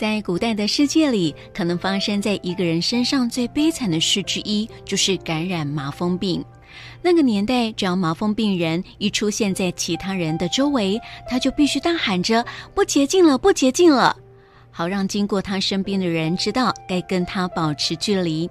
[0.00, 6.42] 在古代的世界里，可能发生在一个人身上最悲惨的事之一，就是感染麻风病。
[7.02, 12.42] 那个年代，只要麻风病人一出现在其他人的周围，他就必须大喊着
[12.74, 14.16] “不洁净了，不洁净了”，
[14.72, 18.48] 好让经过他身边的人知道该跟他保持距离。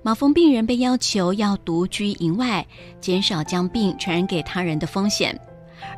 [0.00, 2.64] 麻风病人被要求要独居营外，
[3.00, 5.36] 减少将病传染给他人的风险。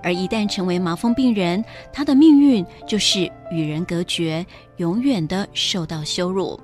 [0.03, 4.45] 而一旦成为麻风病人，他的命运就是与人隔绝，
[4.77, 6.59] 永远的受到羞辱。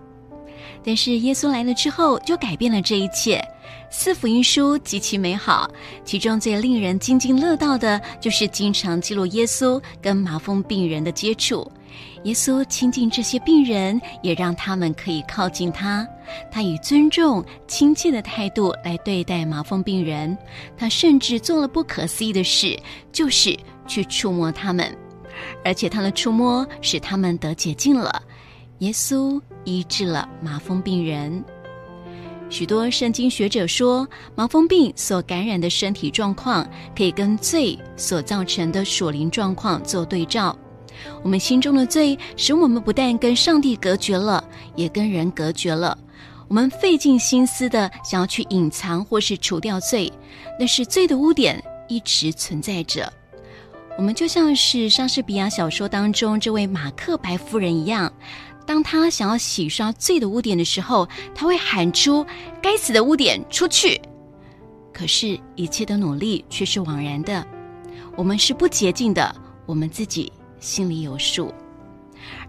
[0.84, 3.42] 但是耶稣来了之后，就改变了这一切。
[3.90, 5.70] 四福音书极其美好，
[6.04, 11.70] 其中最令人津津乐道的就是经常记录耶稣跟麻风病人的接触。
[12.24, 16.06] 耶稣亲近这些病人，也让他们可以靠近他。
[16.50, 20.36] 他以尊重、亲切的态度来对待麻风病人。
[20.76, 22.78] 他甚至做了不可思议的事，
[23.12, 23.56] 就是
[23.86, 24.94] 去触摸他们，
[25.64, 28.20] 而且他的触摸使他们得洁净了。
[28.78, 31.42] 耶稣医治了麻风病人。
[32.48, 40.56] 许多圣经学者说，麻风病所感染的身体状况，可以跟罪所造成的属灵状况做对照。
[41.22, 44.42] 我们心中的罪，使我们不但跟上帝隔绝了，
[44.76, 45.96] 也跟人隔绝了。
[46.46, 50.12] 我们费尽心思的想要去隐藏或是除掉罪，
[50.60, 53.12] 那是罪的污点一直存在着。
[53.98, 58.12] 我们就像是莎士比亚小说当中这位马克白夫人一样，
[58.66, 62.26] 当他想要洗刷罪的污点的时候，他会喊出
[62.60, 64.00] “该死的污点出去”，
[64.92, 67.46] 可是，一切的努力却是枉然的。
[68.16, 69.34] 我们是不洁净的，
[69.64, 70.32] 我们自己。
[70.58, 71.52] 心里有数，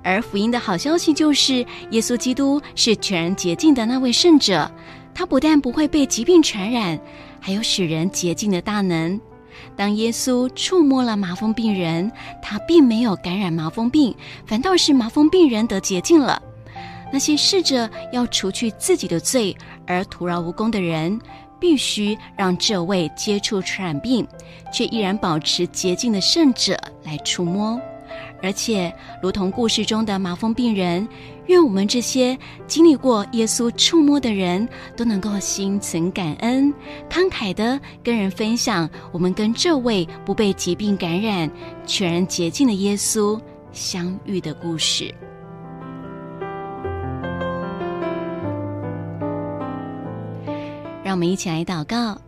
[0.01, 1.55] 而福音的好消息就是，
[1.91, 4.71] 耶稣基督是全然洁净的那位圣者。
[5.13, 6.97] 他不但不会被疾病传染，
[7.39, 9.19] 还有使人洁净的大能。
[9.75, 16.41] 当耶稣触摸了麻风病人，他并没有感染麻风病，反倒是麻风病人得洁净了。
[17.11, 21.19] 那些试着要除去自己的罪而徒劳无功的人，
[21.59, 24.27] 必须让这位接触传染病
[24.73, 27.79] 却依然保持洁净的圣者来触摸。
[28.41, 31.07] 而且，如同故事中的麻风病人，
[31.47, 36.73] 愿我们这些经历过耶稣触摸的人都能够心存感恩，
[37.09, 41.49] 慷慨的跟人分享我们跟这位不被疾病感染、
[41.85, 43.39] 全然洁净的耶稣
[43.71, 45.13] 相遇的故事。
[51.03, 52.26] 让我们一起来祷告。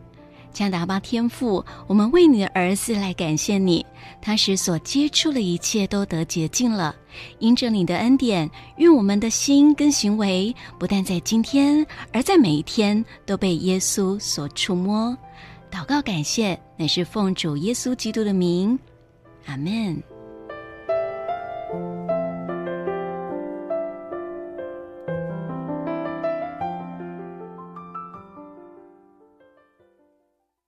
[0.52, 3.86] 加达巴天父，我们为你的儿子来感谢你，
[4.22, 6.96] 他使所接触的一切都得洁净了。
[7.40, 15.16] 因着你的恩典，愿我们的心跟行为，不但在今天，而在每一天都被耶稣所触摸。
[15.72, 18.78] 祷告感谢，乃是奉主耶稣基督的名，
[19.46, 20.02] 阿门。